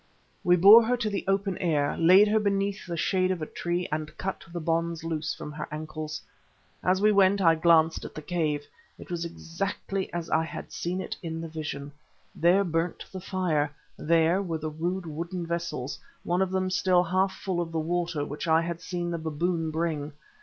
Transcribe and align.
We 0.43 0.55
bore 0.55 0.81
her 0.83 0.97
to 0.97 1.11
the 1.11 1.23
open 1.27 1.59
air, 1.59 1.95
laid 1.95 2.27
her 2.27 2.39
beneath 2.39 2.87
the 2.87 2.97
shade 2.97 3.29
of 3.29 3.39
a 3.39 3.45
tree, 3.45 3.87
and 3.91 4.17
cut 4.17 4.43
the 4.51 4.59
bonds 4.59 5.03
loose 5.03 5.35
from 5.35 5.51
her 5.51 5.67
ankles. 5.71 6.23
As 6.83 7.03
we 7.03 7.11
went 7.11 7.39
I 7.39 7.53
glanced 7.53 8.03
at 8.03 8.15
the 8.15 8.23
cave. 8.23 8.65
It 8.97 9.11
was 9.11 9.25
exactly 9.25 10.11
as 10.11 10.27
I 10.31 10.43
had 10.43 10.71
seen 10.71 11.01
it 11.01 11.15
in 11.21 11.39
the 11.39 11.47
vision. 11.47 11.91
There 12.33 12.63
burnt 12.63 13.05
the 13.11 13.21
fire, 13.21 13.71
there 13.95 14.41
were 14.41 14.57
the 14.57 14.71
rude 14.71 15.05
wooden 15.05 15.45
vessels, 15.45 15.99
one 16.23 16.41
of 16.41 16.49
them 16.49 16.71
still 16.71 17.03
half 17.03 17.33
full 17.35 17.61
of 17.61 17.71
the 17.71 17.77
water 17.79 18.25
which 18.25 18.47
I 18.47 18.61
had 18.63 18.81
seen 18.81 19.11
the 19.11 19.19
baboon 19.19 19.69
bring. 19.69 20.13